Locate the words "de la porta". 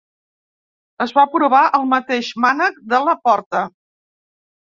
2.95-3.63